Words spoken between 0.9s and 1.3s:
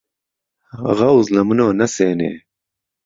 غهوز